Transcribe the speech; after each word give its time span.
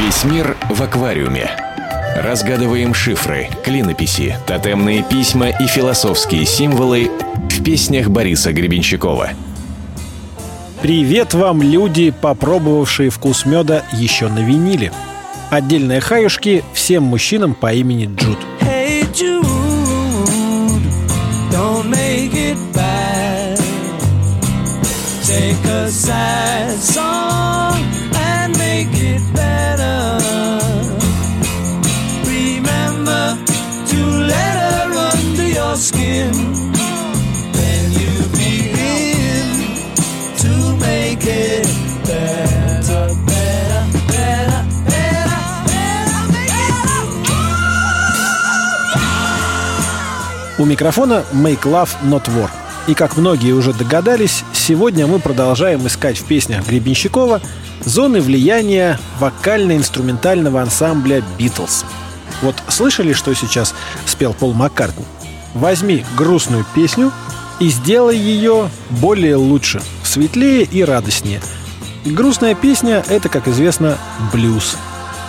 Весь 0.00 0.24
мир 0.24 0.56
в 0.70 0.82
аквариуме. 0.82 1.50
Разгадываем 2.16 2.94
шифры, 2.94 3.50
клинописи, 3.62 4.34
тотемные 4.46 5.02
письма 5.02 5.48
и 5.50 5.66
философские 5.66 6.46
символы 6.46 7.10
в 7.50 7.62
песнях 7.62 8.08
Бориса 8.08 8.52
Гребенщикова. 8.52 9.30
Привет 10.80 11.34
вам, 11.34 11.60
люди, 11.60 12.14
попробовавшие 12.18 13.10
вкус 13.10 13.44
меда 13.44 13.84
еще 13.92 14.28
на 14.28 14.38
виниле. 14.38 14.90
Отдельные 15.50 16.00
хаюшки 16.00 16.64
всем 16.72 17.02
мужчинам 17.02 17.52
по 17.52 17.70
имени 17.70 18.06
Джуд. 18.06 18.38
Hey 18.62 19.02
Jude, 19.12 19.44
don't 21.52 21.90
make 21.90 22.32
it 22.32 22.56
bad. 22.72 23.60
Take 25.26 25.62
a 25.66 25.90
sad 25.90 26.78
song 26.78 27.76
and 28.14 28.56
make 28.56 28.88
it 28.94 29.20
better. 29.34 29.49
У 50.60 50.66
микрофона 50.66 51.24
Make 51.32 51.62
Love 51.62 51.88
Not 52.04 52.26
War. 52.26 52.50
И 52.86 52.92
как 52.92 53.16
многие 53.16 53.52
уже 53.52 53.72
догадались, 53.72 54.44
сегодня 54.52 55.06
мы 55.06 55.18
продолжаем 55.18 55.86
искать 55.86 56.18
в 56.18 56.26
песнях 56.26 56.66
Гребенщикова 56.66 57.40
зоны 57.82 58.20
влияния 58.20 58.98
вокально-инструментального 59.20 60.60
ансамбля 60.60 61.22
«Битлз». 61.38 61.86
Вот 62.42 62.56
слышали, 62.68 63.14
что 63.14 63.32
сейчас 63.34 63.74
спел 64.04 64.34
Пол 64.34 64.52
Маккартни? 64.52 65.06
Возьми 65.54 66.04
грустную 66.16 66.64
песню 66.74 67.12
и 67.58 67.68
сделай 67.68 68.16
ее 68.16 68.70
более 68.88 69.36
лучше, 69.36 69.82
светлее 70.02 70.62
и 70.62 70.82
радостнее. 70.82 71.40
Грустная 72.04 72.54
песня— 72.54 73.04
это, 73.08 73.28
как 73.28 73.48
известно, 73.48 73.98
блюз. 74.32 74.76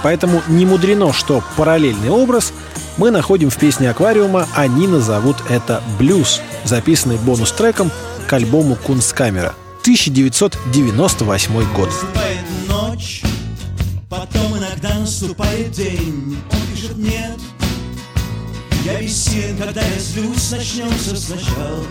Поэтому 0.04 0.42
не 0.48 0.66
мудрено, 0.66 1.12
что 1.14 1.44
параллельный 1.58 2.10
образ 2.10 2.54
мы 2.98 3.12
находим 3.12 3.50
в 3.50 3.58
песне 3.58 3.90
«Аквариума», 3.90 4.48
они 4.56 4.88
назовут 4.88 5.38
это 5.50 5.82
«блюз», 6.00 6.42
записанный 6.64 7.18
бонус-треком 7.18 7.92
к 8.28 8.34
альбому 8.34 8.76
«Кунсткамера» 8.76 9.54
1998 9.82 11.74
год. 11.74 11.90
Наступает 11.90 12.46
ночь, 12.68 13.24
потом 14.10 14.58
иногда 14.58 14.94
наступает 15.00 15.72
день. 15.72 16.38
Он 16.52 16.60
пишет 16.74 16.98
нет, 16.98 17.40
я 18.84 19.00
бессилен, 19.00 19.58
когда 19.58 19.82
я 19.82 20.00
злюсь, 20.00 20.52
начнем 20.52 20.90
все 20.92 21.16
сначала. 21.16 21.86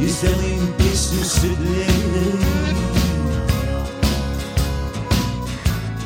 И 0.00 0.06
сделаем 0.06 0.72
песню 0.78 1.24
светлее. 1.24 1.86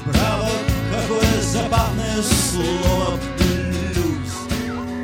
Право, 0.04 0.48
какое 0.92 1.40
забавное 1.42 2.22
слово. 2.22 3.18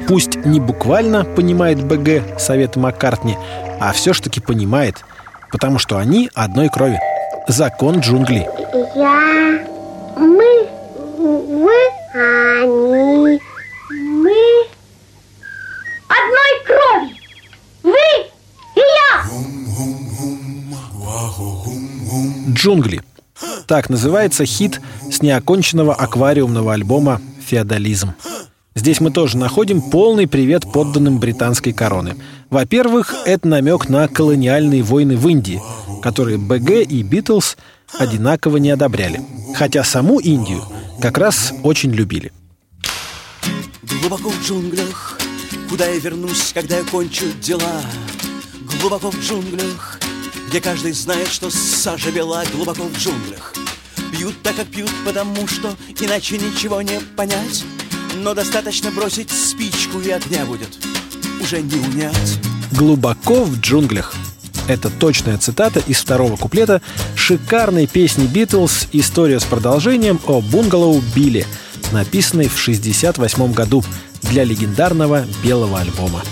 Пусть 0.08 0.36
не 0.44 0.60
буквально 0.60 1.24
понимает 1.24 1.82
БГ 1.84 2.38
советы 2.38 2.80
Маккартни, 2.80 3.38
а 3.80 3.92
все 3.92 4.12
ж 4.12 4.20
таки 4.20 4.40
понимает, 4.40 5.04
потому 5.50 5.78
что 5.78 5.96
они 5.96 6.28
одной 6.34 6.68
крови. 6.68 7.00
Закон 7.48 8.00
джунглей. 8.00 8.46
Я, 8.94 9.66
мы, 10.16 10.68
вы, 11.18 12.01
они, 12.14 13.40
мы 13.90 14.66
одной 16.08 16.52
крови. 16.66 17.16
Вы 17.82 17.92
и 18.74 18.80
я. 18.80 19.24
«Джунгли». 22.54 23.00
Так 23.66 23.88
называется 23.90 24.44
хит 24.44 24.80
с 25.10 25.22
неоконченного 25.22 25.94
аквариумного 25.94 26.74
альбома 26.74 27.20
«Феодализм». 27.44 28.14
Здесь 28.74 29.00
мы 29.00 29.10
тоже 29.10 29.36
находим 29.36 29.82
полный 29.82 30.26
привет 30.26 30.70
подданным 30.72 31.18
британской 31.18 31.72
короны. 31.72 32.16
Во-первых, 32.50 33.14
это 33.26 33.46
намек 33.46 33.88
на 33.88 34.08
колониальные 34.08 34.82
войны 34.82 35.16
в 35.16 35.28
Индии, 35.28 35.60
которые 36.02 36.38
БГ 36.38 36.70
и 36.88 37.02
Битлз 37.02 37.56
одинаково 37.98 38.56
не 38.56 38.70
одобряли. 38.70 39.20
Хотя 39.54 39.84
саму 39.84 40.20
Индию 40.20 40.62
как 41.02 41.18
раз 41.18 41.52
очень 41.64 41.92
любили. 41.92 42.32
Глубоко 43.82 44.30
в 44.30 44.40
джунглях, 44.46 45.18
куда 45.68 45.86
я 45.86 45.98
вернусь, 45.98 46.52
когда 46.54 46.78
я 46.78 46.84
кончу 46.84 47.24
дела. 47.40 47.82
Глубоко 48.80 49.10
в 49.10 49.18
джунглях, 49.18 49.98
где 50.48 50.60
каждый 50.60 50.92
знает, 50.92 51.26
что 51.26 51.50
сажа 51.50 52.12
бела 52.12 52.44
глубоко 52.52 52.84
в 52.84 52.96
джунглях. 52.96 53.52
Пьют 54.12 54.40
так, 54.44 54.54
как 54.54 54.68
пьют, 54.68 54.92
потому 55.04 55.48
что 55.48 55.74
иначе 56.00 56.38
ничего 56.38 56.80
не 56.82 57.00
понять. 57.16 57.64
Но 58.14 58.32
достаточно 58.32 58.92
бросить 58.92 59.30
спичку, 59.30 59.98
и 60.00 60.10
огня 60.10 60.46
будет 60.46 60.78
уже 61.42 61.62
не 61.62 61.80
унять. 61.80 62.38
«Глубоко 62.70 63.42
в 63.42 63.58
джунглях». 63.58 64.14
Это 64.68 64.88
точная 64.88 65.38
цитата 65.38 65.80
из 65.80 65.98
второго 65.98 66.36
куплета 66.36 66.80
шикарной 67.22 67.86
песни 67.86 68.26
«Битлз» 68.26 68.88
«История 68.90 69.38
с 69.38 69.44
продолжением» 69.44 70.18
о 70.26 70.40
бунгало 70.40 71.00
Билли, 71.14 71.46
написанной 71.92 72.48
в 72.48 72.60
1968 72.60 73.52
году 73.52 73.84
для 74.22 74.42
легендарного 74.42 75.24
белого 75.44 75.78
альбома. 75.78 76.22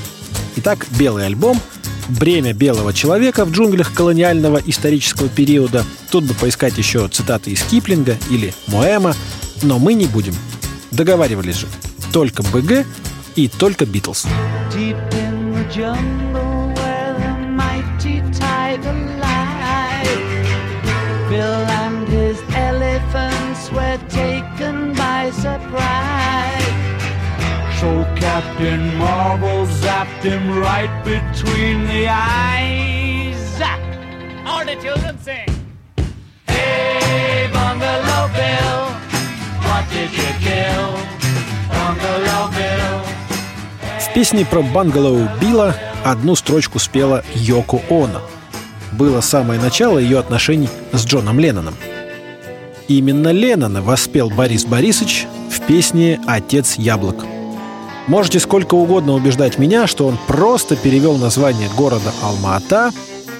Итак, 0.56 0.88
белый 0.98 1.26
альбом 1.26 1.60
«Бремя 2.08 2.52
белого 2.52 2.92
человека 2.92 3.44
в 3.44 3.52
джунглях 3.52 3.94
колониального 3.94 4.60
исторического 4.66 5.28
периода». 5.28 5.84
Тут 6.10 6.24
бы 6.24 6.34
поискать 6.34 6.76
еще 6.76 7.06
цитаты 7.06 7.52
из 7.52 7.62
Киплинга 7.62 8.16
или 8.28 8.52
Моэма, 8.66 9.14
но 9.62 9.78
мы 9.78 9.94
не 9.94 10.06
будем. 10.06 10.34
Договаривались 10.90 11.58
же. 11.58 11.68
Только 12.12 12.42
БГ 12.42 12.84
и 13.36 13.46
только 13.46 13.86
Битлз. 13.86 14.26
Deep 14.74 14.98
in 15.12 15.54
the 15.54 15.72
jungle 15.72 16.29
So 28.40 28.46
Captain 28.46 28.96
Marvel 28.96 29.66
zapped 29.66 30.22
him 30.22 30.58
right 30.60 30.90
between 31.04 31.86
the 31.86 32.08
eyes. 32.08 33.60
All 34.46 34.64
the 34.64 34.76
children 34.76 35.18
sing. 35.18 35.48
Hey, 36.46 37.50
Bungalow 37.52 38.28
Bill, 38.38 38.80
what 39.66 39.84
did 39.92 40.10
you 40.20 40.30
kill? 40.46 40.88
Bungalow 41.68 42.50
Bill. 42.56 43.00
В 44.00 44.14
песне 44.14 44.46
про 44.46 44.62
Бангалоу 44.62 45.28
Билла 45.40 45.74
одну 46.04 46.34
строчку 46.34 46.78
спела 46.78 47.22
Йоко 47.34 47.80
Оно. 47.90 48.22
Было 48.92 49.20
самое 49.20 49.60
начало 49.60 49.98
ее 49.98 50.18
отношений 50.18 50.68
с 50.92 51.04
Джоном 51.04 51.38
Ленноном. 51.40 51.74
Именно 52.88 53.32
Леннона 53.32 53.82
воспел 53.82 54.30
Борис 54.30 54.64
Борисович 54.64 55.26
в 55.50 55.60
песне 55.66 56.20
«Отец 56.26 56.76
яблок». 56.76 57.26
Можете 58.10 58.40
сколько 58.40 58.74
угодно 58.74 59.14
убеждать 59.14 59.56
меня, 59.56 59.86
что 59.86 60.04
он 60.08 60.18
просто 60.26 60.74
перевел 60.74 61.16
название 61.16 61.68
города 61.76 62.12
Алма-Ата, 62.24 62.90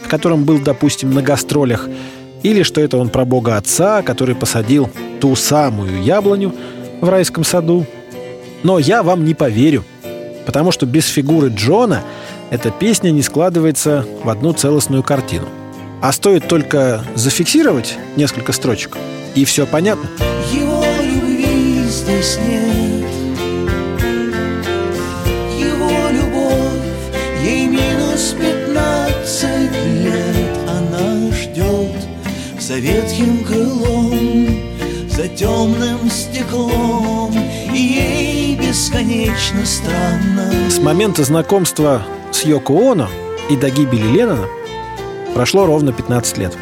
в 0.05 0.09
котором 0.09 0.45
был, 0.45 0.61
допустим, 0.61 1.11
на 1.11 1.23
гастролях, 1.23 1.89
или 2.45 2.63
что 2.63 2.81
это 2.81 2.97
он 2.97 3.09
про 3.09 3.25
Бога 3.25 3.57
Отца, 3.57 4.03
который 4.03 4.37
посадил 4.37 4.89
ту 5.21 5.35
самую 5.35 6.05
яблоню 6.05 6.55
в 7.01 7.09
райском 7.09 7.43
саду. 7.43 7.85
Но 8.63 8.79
я 8.79 9.03
вам 9.03 9.25
не 9.25 9.35
поверю, 9.35 9.83
потому 10.47 10.71
что 10.71 10.87
без 10.87 11.09
фигуры 11.09 11.49
Джона 11.49 12.05
эта 12.51 12.71
песня 12.71 13.11
не 13.11 13.23
складывается 13.23 14.07
в 14.23 14.29
одну 14.29 14.53
целостную 14.53 15.03
картину. 15.03 15.49
А 16.01 16.13
стоит 16.13 16.47
только 16.47 17.03
зафиксировать 17.17 17.99
несколько 18.15 18.53
строчек, 18.53 18.97
и 19.35 19.45
все 19.45 19.67
понятно. 19.67 20.09
Его 20.53 20.85
любви 21.03 21.83
здесь 21.89 22.39
нет 22.49 22.60
за 32.71 32.79
ветхим 32.79 33.43
крылом 33.43 34.47
За 35.09 35.27
темным 35.27 36.09
стеклом 36.09 37.35
И 37.75 37.77
ей 37.77 38.55
бесконечно 38.55 39.67
странно 39.67 40.53
С 40.71 40.79
момента 40.79 41.25
знакомства 41.25 42.03
с 42.31 42.45
Йоко 42.45 42.93
Оно 42.93 43.09
и 43.49 43.57
до 43.57 43.71
гибели 43.71 44.07
Леннона 44.07 44.47
прошло 45.35 45.67
ровно 45.67 45.93
15 45.93 46.39
лет. 46.39 46.57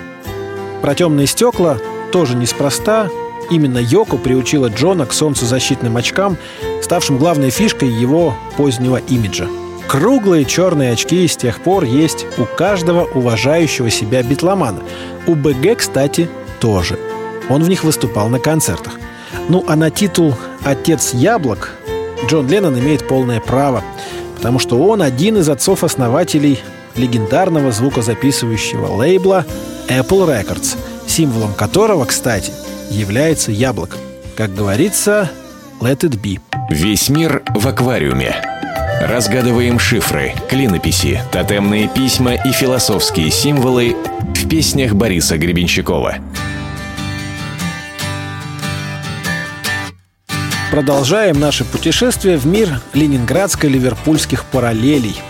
Про 0.81 0.95
темные 0.95 1.27
стекла 1.27 1.77
тоже 2.11 2.35
неспроста. 2.35 3.11
Именно 3.51 3.77
Йоко 3.77 4.17
приучила 4.17 4.69
Джона 4.69 5.05
к 5.05 5.13
солнцезащитным 5.13 5.99
очкам, 5.99 6.39
ставшим 6.83 7.19
главной 7.19 7.51
фишкой 7.51 7.91
его 7.91 8.35
позднего 8.57 8.97
имиджа. 8.97 9.47
Круглые 9.88 10.44
черные 10.44 10.93
очки 10.93 11.26
с 11.26 11.37
тех 11.37 11.61
пор 11.61 11.85
есть 11.85 12.26
у 12.37 12.44
каждого 12.44 13.05
уважающего 13.05 13.88
себя 13.88 14.23
битломана. 14.23 14.81
У 15.26 15.35
БГ, 15.35 15.79
кстати, 15.79 16.29
тоже. 16.61 16.99
Он 17.49 17.62
в 17.64 17.70
них 17.70 17.85
выступал 17.85 18.29
на 18.29 18.38
концертах. 18.38 18.93
Ну 19.49 19.64
а 19.67 19.76
на 19.76 19.90
титул 19.90 20.35
«Отец 20.62 21.14
яблок» 21.14 21.73
Джон 22.26 22.49
Леннон 22.49 22.79
имеет 22.79 23.08
полное 23.08 23.40
право, 23.40 23.82
потому 24.37 24.58
что 24.58 24.79
он 24.79 25.00
один 25.00 25.38
из 25.38 25.49
отцов-основателей 25.49 26.61
легендарного 26.94 27.73
звукозаписывающего 27.73 28.87
лейбла 28.94 29.46
Apple 29.88 30.26
Records, 30.29 30.76
символом 31.06 31.55
которого, 31.55 32.05
кстати, 32.05 32.52
является 32.90 33.52
яблоко. 33.52 33.96
Как 34.37 34.55
говорится, 34.55 35.31
let 35.81 36.00
it 36.00 36.20
be. 36.20 36.38
Весь 36.70 37.08
мир 37.08 37.43
в 37.55 37.67
аквариуме. 37.67 38.37
Разгадываем 39.00 39.79
шифры, 39.79 40.35
клинописи, 40.49 41.23
тотемные 41.31 41.87
письма 41.89 42.35
и 42.35 42.50
философские 42.50 43.31
символы 43.31 43.97
в 44.35 44.49
песнях 44.49 44.95
Бориса 44.95 45.39
Гребенщикова. 45.39 46.17
Продолжаем 50.73 51.39
наше 51.39 51.65
путешествие 51.65 52.39
в 52.39 52.47
мир 52.47 52.81
ленинградско-ливерпульских 52.93 54.45
параллелей. 54.50 55.21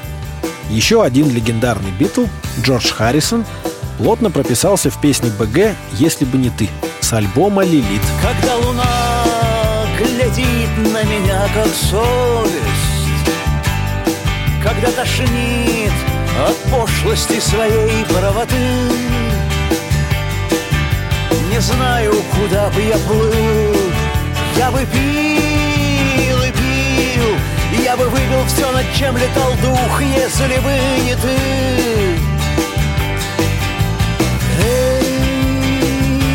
Еще 0.70 1.02
один 1.02 1.30
легендарный 1.30 1.90
Битл, 1.90 2.24
Джордж 2.62 2.90
Харрисон, 2.90 3.44
плотно 3.98 4.30
прописался 4.30 4.90
в 4.90 4.98
песне 4.98 5.30
БГ 5.38 5.76
«Если 5.92 6.24
бы 6.24 6.38
не 6.38 6.48
ты» 6.48 6.70
с 7.00 7.12
альбома 7.12 7.64
«Лилит». 7.64 8.02
Когда 8.22 8.56
луна 8.56 8.84
глядит 9.98 10.70
на 10.90 11.02
меня, 11.04 11.46
как 11.54 11.66
совесть 11.66 12.97
Когда 14.68 14.90
тошнит 14.90 15.92
от 16.46 16.56
пошлости 16.70 17.40
своей 17.40 18.04
правоты 18.04 18.54
Не 21.50 21.58
знаю, 21.58 22.12
куда 22.34 22.68
бы 22.68 22.82
я 22.82 22.98
плыл. 22.98 23.74
Я 24.58 24.70
бы 24.70 24.80
пил 24.92 26.42
и 26.42 26.52
пил 26.52 27.82
Я 27.82 27.96
бы 27.96 28.10
выбил 28.10 28.44
все, 28.46 28.70
над 28.70 28.84
чем 28.94 29.16
летал 29.16 29.52
дух 29.62 30.02
Если 30.02 30.58
бы 30.58 30.78
не 31.02 31.14
ты. 31.14 31.38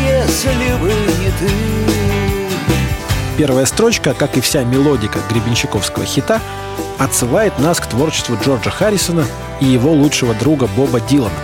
Если 0.08 0.74
бы 0.82 0.92
не 1.20 1.30
ты. 1.38 1.54
Первая 3.38 3.66
строчка, 3.66 4.12
как 4.12 4.36
и 4.36 4.40
вся 4.40 4.64
мелодика 4.64 5.20
гребенщиковского 5.30 6.04
хита, 6.04 6.40
отсылает 6.98 7.58
нас 7.58 7.80
к 7.80 7.86
творчеству 7.86 8.36
Джорджа 8.42 8.70
Харрисона 8.70 9.24
и 9.60 9.66
его 9.66 9.92
лучшего 9.92 10.34
друга 10.34 10.66
Боба 10.66 11.00
Дилана. 11.00 11.34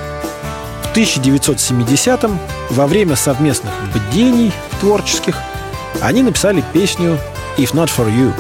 В 0.83 0.97
1970-м, 0.97 2.39
во 2.71 2.87
время 2.87 3.17
совместных 3.17 3.73
бдений 3.95 4.53
творческих, 4.81 5.37
они 6.01 6.23
написали 6.23 6.65
песню 6.73 7.19
«If 7.57 7.73
Not 7.75 7.91
For 7.97 8.09
You», 8.09 8.33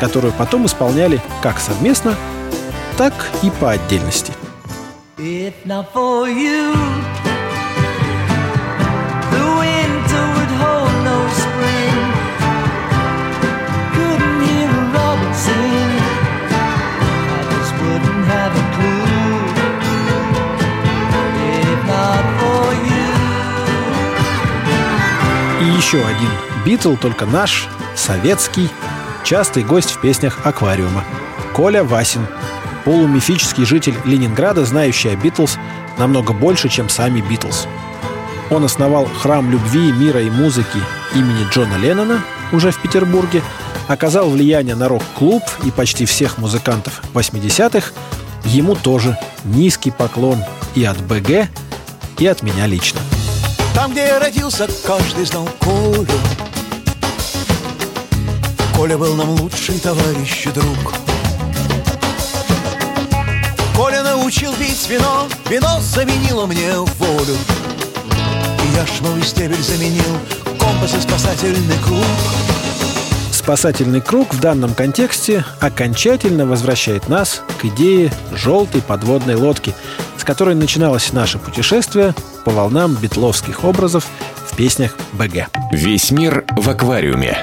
которую 0.00 0.32
потом 0.32 0.66
исполняли 0.66 1.20
как 1.42 1.58
совместно, 1.58 2.16
так 2.96 3.12
и 3.42 3.50
по 3.50 3.70
отдельности. 3.70 4.32
If 5.18 5.54
not 5.64 5.86
for 5.92 6.28
you, 6.28 6.74
the 9.32 9.44
winter 9.58 9.87
еще 25.88 26.04
один 26.04 26.28
Битл, 26.66 26.96
только 26.96 27.24
наш, 27.24 27.66
советский, 27.96 28.68
частый 29.24 29.64
гость 29.64 29.90
в 29.92 30.02
песнях 30.02 30.40
«Аквариума». 30.44 31.02
Коля 31.54 31.82
Васин, 31.82 32.26
полумифический 32.84 33.64
житель 33.64 33.94
Ленинграда, 34.04 34.66
знающий 34.66 35.08
о 35.08 35.16
Битлз 35.16 35.56
намного 35.96 36.34
больше, 36.34 36.68
чем 36.68 36.90
сами 36.90 37.22
Битлз. 37.22 37.66
Он 38.50 38.66
основал 38.66 39.06
храм 39.06 39.50
любви, 39.50 39.90
мира 39.92 40.20
и 40.20 40.28
музыки 40.28 40.78
имени 41.14 41.48
Джона 41.50 41.76
Леннона 41.78 42.22
уже 42.52 42.70
в 42.70 42.82
Петербурге, 42.82 43.42
оказал 43.86 44.28
влияние 44.28 44.74
на 44.74 44.88
рок-клуб 44.88 45.42
и 45.64 45.70
почти 45.70 46.04
всех 46.04 46.36
музыкантов 46.36 47.00
80-х. 47.14 47.92
Ему 48.44 48.74
тоже 48.74 49.16
низкий 49.44 49.90
поклон 49.90 50.44
и 50.74 50.84
от 50.84 51.00
БГ, 51.00 51.48
и 52.18 52.26
от 52.26 52.42
меня 52.42 52.66
лично. 52.66 53.00
Там, 53.88 53.94
где 53.94 54.06
я 54.08 54.18
родился, 54.18 54.68
каждый 54.84 55.24
знал 55.24 55.48
Колю. 55.60 56.06
Коля 58.76 58.98
был 58.98 59.14
нам 59.14 59.30
лучший 59.30 59.78
товарищ 59.78 60.46
и 60.46 60.50
друг. 60.50 60.92
Коля 63.74 64.02
научил 64.02 64.52
пить 64.54 64.86
вино 64.90 65.26
Вино 65.48 65.80
заменило 65.80 66.44
мне 66.44 66.70
волю. 66.74 67.36
И 68.62 68.76
я 68.76 68.84
ж 68.84 69.00
новый 69.00 69.22
стебель 69.22 69.62
заменил 69.62 70.18
Компас 70.60 70.92
и 70.94 71.00
спасательный 71.00 71.78
круг. 71.82 72.04
Спасательный 73.32 74.02
круг 74.02 74.34
в 74.34 74.40
данном 74.40 74.74
контексте 74.74 75.46
окончательно 75.60 76.44
возвращает 76.44 77.08
нас 77.08 77.40
к 77.58 77.64
идее 77.64 78.12
желтой 78.32 78.82
подводной 78.82 79.36
лодки, 79.36 79.74
с 80.18 80.24
которой 80.24 80.54
начиналось 80.54 81.14
наше 81.14 81.38
путешествие 81.38 82.14
по 82.48 82.54
волнам 82.54 82.94
битловских 82.94 83.62
образов 83.62 84.06
в 84.46 84.56
песнях 84.56 84.96
БГ. 85.12 85.48
Весь 85.70 86.10
мир 86.10 86.46
в 86.56 86.70
аквариуме. 86.70 87.36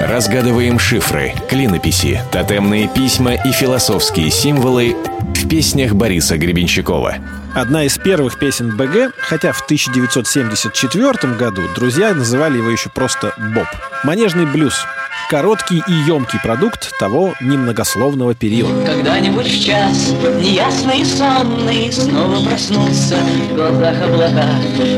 Разгадываем 0.00 0.78
шифры, 0.78 1.34
клинописи, 1.48 2.22
тотемные 2.30 2.86
письма 2.86 3.34
и 3.34 3.50
философские 3.50 4.30
символы 4.30 4.94
в 5.34 5.48
песнях 5.48 5.94
Бориса 5.94 6.38
Гребенщикова. 6.38 7.16
Одна 7.56 7.82
из 7.82 7.98
первых 7.98 8.38
песен 8.38 8.76
БГ, 8.76 9.14
хотя 9.18 9.50
в 9.50 9.62
1974 9.62 11.34
году 11.34 11.62
друзья 11.74 12.14
называли 12.14 12.58
его 12.58 12.70
еще 12.70 12.88
просто 12.88 13.34
«Боб». 13.52 13.66
Манежный 14.04 14.46
блюз. 14.46 14.86
Короткий 15.28 15.82
и 15.88 15.92
емкий 15.92 16.38
продукт 16.38 16.96
того 17.00 17.34
немногословного 17.40 18.34
периода. 18.34 18.86
Когда-нибудь 18.86 19.46
в 19.46 19.64
час 19.64 20.14
неясный 20.40 21.00
и 21.00 21.04
сонный 21.04 21.92
Снова 21.92 22.48
проснутся 22.48 23.16
в 23.50 23.54
глазах 23.54 24.02
облака 24.02 24.46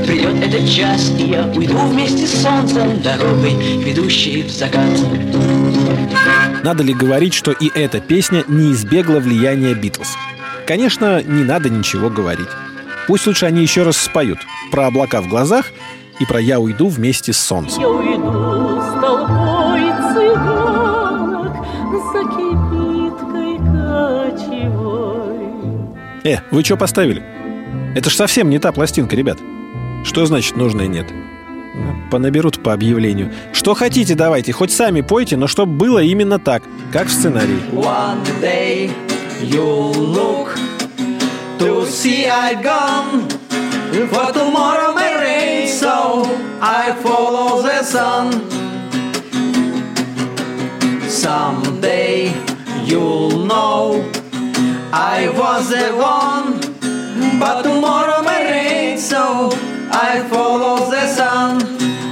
Придет 0.06 0.42
этот 0.42 0.68
час, 0.68 1.10
и 1.18 1.30
я 1.30 1.46
уйду 1.46 1.78
вместе 1.78 2.26
с 2.26 2.42
солнцем 2.42 3.00
Дорогой, 3.00 3.54
ведущей 3.82 4.42
в 4.42 4.50
закат 4.50 4.84
Надо 6.62 6.82
ли 6.82 6.92
говорить, 6.92 7.32
что 7.32 7.52
и 7.52 7.70
эта 7.74 8.00
песня 8.00 8.44
не 8.48 8.72
избегла 8.72 9.20
влияния 9.20 9.72
Битлз? 9.72 10.08
Конечно, 10.66 11.22
не 11.22 11.42
надо 11.44 11.70
ничего 11.70 12.10
говорить. 12.10 12.48
Пусть 13.06 13.26
лучше 13.26 13.46
они 13.46 13.62
еще 13.62 13.84
раз 13.84 13.96
споют 13.96 14.40
про 14.70 14.88
облака 14.88 15.22
в 15.22 15.28
глазах 15.28 15.64
и 16.20 16.26
про 16.26 16.38
«Я 16.38 16.60
уйду 16.60 16.88
вместе 16.88 17.32
с 17.32 17.38
солнцем». 17.38 17.80
Я 17.80 17.88
уйду 17.88 18.82
с 18.82 19.00
толпой 19.00 19.37
цыганок 20.18 21.52
За 22.12 22.22
кибиткой 22.34 23.58
кочевой. 24.38 25.46
Э, 26.24 26.38
вы 26.50 26.64
что 26.64 26.76
поставили? 26.76 27.22
Это 27.94 28.10
ж 28.10 28.14
совсем 28.14 28.50
не 28.50 28.58
та 28.58 28.72
пластинка, 28.72 29.16
ребят. 29.16 29.38
Что 30.04 30.26
значит 30.26 30.56
нужно 30.56 30.82
и 30.82 30.88
нет? 30.88 31.06
Понаберут 32.10 32.62
по 32.62 32.72
объявлению. 32.72 33.32
Что 33.52 33.74
хотите, 33.74 34.14
давайте, 34.14 34.52
хоть 34.52 34.72
сами 34.72 35.00
пойте, 35.00 35.36
но 35.36 35.46
чтобы 35.46 35.72
было 35.72 36.02
именно 36.02 36.38
так, 36.38 36.62
как 36.92 37.06
в 37.06 37.10
сценарии. 37.10 37.60
One 37.72 38.24
day 38.40 38.90
you'll 39.42 39.92
look 39.94 40.58
to 41.58 41.86
see 41.86 42.26
I 42.26 42.54
gone 42.54 43.28
For 44.10 44.32
tomorrow 44.32 44.94
may 44.94 45.14
rain 45.16 45.68
so 45.68 46.22
I 46.60 46.92
follow 47.02 47.62
the 47.62 47.82
sun 47.82 48.67
Someday 51.28 52.32
you'll 52.86 53.44
know 53.44 54.02
I 54.94 55.28
was 55.28 55.68
the 55.68 55.92
one 55.94 56.58
But 57.38 57.64
tomorrow 57.64 58.22
may 58.22 58.42
rain 58.50 58.98
so 58.98 59.50
I 59.92 60.24
follow 60.30 60.88
the 60.90 61.04
sun 61.14 61.60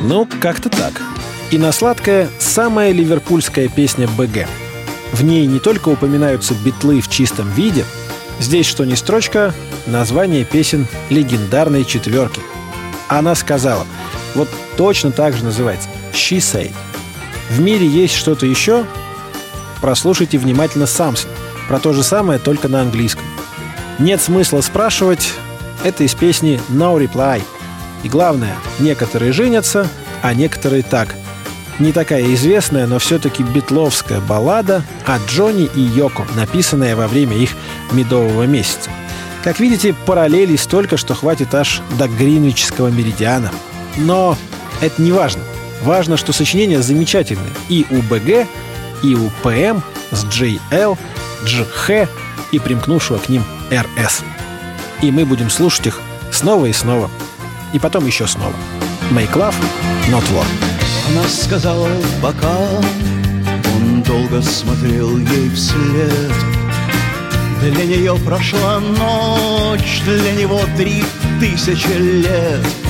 Ну, 0.02 0.28
как-то 0.42 0.68
так. 0.68 1.00
И 1.50 1.56
на 1.56 1.72
сладкое 1.72 2.28
самая 2.38 2.92
ливерпульская 2.92 3.68
песня 3.68 4.06
БГ. 4.06 4.46
В 5.12 5.24
ней 5.24 5.46
не 5.46 5.60
только 5.60 5.88
упоминаются 5.88 6.52
битлы 6.52 7.00
в 7.00 7.08
чистом 7.08 7.50
виде, 7.52 7.86
здесь 8.38 8.66
что 8.66 8.84
ни 8.84 8.96
строчка, 8.96 9.54
название 9.86 10.44
песен 10.44 10.86
легендарной 11.08 11.86
четверки. 11.86 12.42
Она 13.08 13.34
сказала, 13.34 13.86
Вот 14.34 14.50
точно 14.76 15.10
так 15.10 15.34
же 15.34 15.42
называется. 15.42 15.88
She 16.12 16.36
said. 16.36 16.74
В 17.48 17.60
мире 17.60 17.86
есть 17.86 18.14
что-то 18.14 18.44
еще? 18.44 18.84
Прослушайте 19.80 20.38
внимательно 20.38 20.86
Самсон. 20.86 21.30
Про 21.68 21.78
то 21.78 21.92
же 21.92 22.02
самое, 22.02 22.38
только 22.38 22.68
на 22.68 22.80
английском. 22.80 23.24
Нет 23.98 24.20
смысла 24.20 24.60
спрашивать. 24.60 25.32
Это 25.84 26.04
из 26.04 26.14
песни 26.14 26.60
No 26.68 26.98
Reply. 26.98 27.42
И 28.02 28.08
главное, 28.08 28.54
некоторые 28.78 29.32
женятся, 29.32 29.88
а 30.22 30.34
некоторые 30.34 30.82
так. 30.82 31.14
Не 31.78 31.92
такая 31.92 32.32
известная, 32.34 32.86
но 32.86 32.98
все-таки 32.98 33.42
битловская 33.42 34.20
баллада 34.20 34.82
о 35.04 35.18
Джонни 35.28 35.68
и 35.74 35.80
Йоко, 35.80 36.26
написанная 36.34 36.96
во 36.96 37.06
время 37.06 37.36
их 37.36 37.50
медового 37.92 38.44
месяца. 38.44 38.90
Как 39.44 39.60
видите, 39.60 39.94
параллелей 40.06 40.58
столько, 40.58 40.96
что 40.96 41.14
хватит 41.14 41.54
аж 41.54 41.82
до 41.98 42.08
гринвичского 42.08 42.88
меридиана. 42.88 43.52
Но 43.96 44.36
это 44.80 45.00
не 45.00 45.12
важно. 45.12 45.42
Важно, 45.82 46.16
что 46.16 46.32
сочинения 46.32 46.82
замечательные 46.82 47.52
и 47.68 47.86
у 47.90 48.02
БГ, 48.02 48.46
и 49.02 49.14
у 49.14 49.30
ПМ 49.42 49.80
с 50.10 50.24
JL, 50.24 50.98
GH 51.44 52.08
и 52.52 52.58
примкнувшего 52.58 53.18
к 53.18 53.28
ним 53.28 53.44
RS. 53.70 54.24
И 55.02 55.10
мы 55.10 55.24
будем 55.24 55.50
слушать 55.50 55.86
их 55.86 56.00
снова 56.32 56.66
и 56.66 56.72
снова. 56.72 57.10
И 57.72 57.78
потом 57.78 58.06
еще 58.06 58.26
снова. 58.26 58.54
Make 59.10 59.34
love, 59.34 59.54
not 60.08 60.24
war. 60.32 60.46
Она 61.08 61.28
сказала 61.28 61.88
пока 62.20 62.56
Он 63.76 64.02
долго 64.02 64.42
смотрел 64.42 65.16
ей 65.16 65.50
вслед 65.50 66.32
Для 67.60 67.84
нее 67.84 68.16
прошла 68.16 68.80
ночь 68.80 70.02
Для 70.04 70.32
него 70.32 70.60
три 70.76 71.04
тысячи 71.38 71.92
лет 71.92 72.85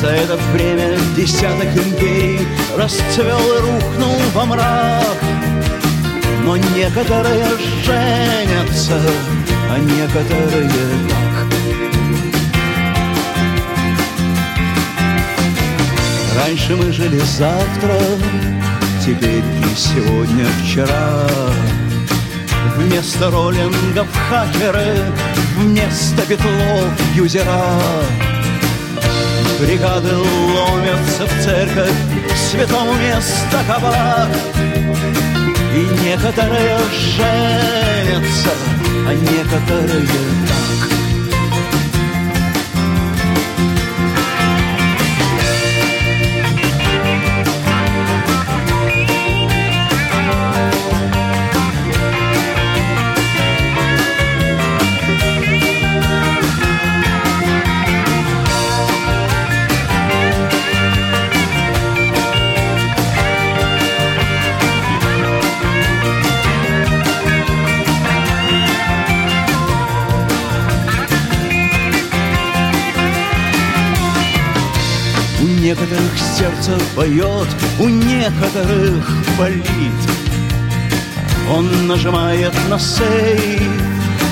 За 0.00 0.08
это 0.08 0.36
время 0.52 0.98
десяток 1.16 1.74
империй 1.74 2.46
Расцвел 2.76 3.38
и 3.38 3.60
рухнул 3.60 4.16
во 4.34 4.44
мрак 4.44 5.16
Но 6.44 6.58
некоторые 6.58 7.46
женятся 7.82 9.00
А 9.70 9.78
некоторые 9.78 10.68
так 11.08 11.46
Раньше 16.36 16.76
мы 16.76 16.92
жили 16.92 17.18
завтра, 17.18 17.98
теперь 19.04 19.42
и 19.42 19.74
сегодня 19.74 20.44
вчера. 20.62 21.26
Вместо 22.76 23.30
роллингов 23.30 24.06
хакеры, 24.28 25.02
вместо 25.56 26.24
битлов 26.26 27.16
юзера. 27.16 27.74
Бригады 29.60 30.14
ломятся 30.14 31.26
в 31.26 31.44
церковь, 31.44 31.92
святому 32.50 32.92
место 32.94 33.58
кабак. 33.66 34.28
И 35.74 36.04
некоторые 36.04 36.78
женятся, 37.16 38.50
а 39.08 39.14
некоторые 39.14 40.06
так. 40.48 40.65
Некоторых 75.76 76.18
сердце 76.18 76.78
поет, 76.94 77.48
у 77.78 77.88
некоторых 77.88 79.04
болит. 79.36 79.64
Он 81.50 81.86
нажимает 81.86 82.52
на 82.68 82.78
сейф, 82.78 83.70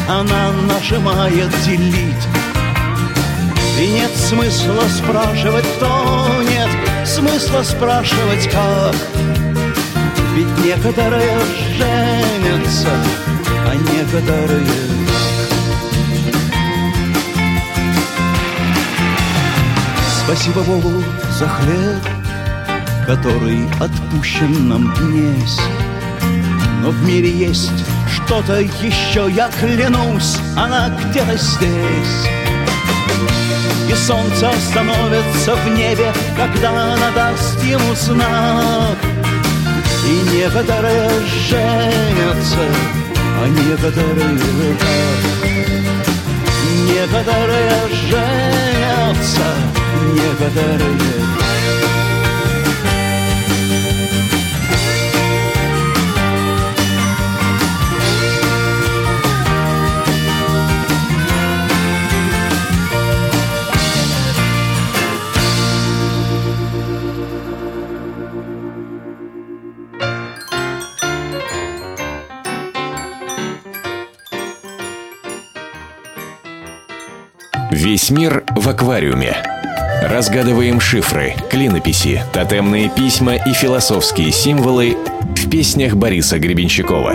она 0.09 0.53
нажимает 0.53 1.51
делить. 1.65 2.29
И 3.79 3.87
нет 3.89 4.11
смысла 4.17 4.83
спрашивать, 4.89 5.65
кто, 5.77 6.27
нет 6.49 6.69
смысла 7.07 7.63
спрашивать, 7.63 8.49
как. 8.51 8.95
Ведь 10.35 10.65
некоторые 10.65 11.39
женятся, 11.77 12.89
а 13.67 13.75
некоторые 13.93 14.67
Спасибо 20.25 20.63
Богу 20.63 21.05
за 21.39 21.49
хлеб, 21.49 22.03
который 23.07 23.67
отпущен 23.81 24.69
нам 24.69 24.95
днесь. 24.95 25.59
Но 26.81 26.91
в 26.91 27.03
мире 27.05 27.29
есть 27.29 27.85
что-то 28.09 28.61
еще, 28.61 29.29
я 29.33 29.51
клянусь, 29.61 30.37
она 30.57 30.91
где-то 30.91 31.37
здесь. 31.37 32.29
И 33.89 33.95
солнце 33.95 34.51
остановится 34.51 35.57
в 35.57 35.69
небе, 35.77 36.13
когда 36.37 36.71
она 36.71 37.11
даст 37.15 37.61
ему 37.65 37.95
знак. 37.95 38.97
И 40.07 40.37
некоторые 40.37 41.11
женятся, 41.49 42.65
а 43.43 43.49
некоторые 43.49 44.39
так. 44.79 45.34
Некоторые 46.87 47.89
женятся, 48.11 49.47
некоторые 50.13 51.44
Весь 78.05 78.11
мир 78.11 78.45
в 78.55 78.69
аквариуме. 78.69 79.35
Разгадываем 80.03 80.79
шифры, 80.79 81.35
клинописи, 81.51 82.23
тотемные 82.35 82.91
письма 82.91 83.37
и 83.37 83.55
философские 83.55 84.31
символы 84.31 84.95
в 85.35 85.49
песнях 85.49 85.95
Бориса 85.95 86.39
Гребенщикова. 86.39 87.13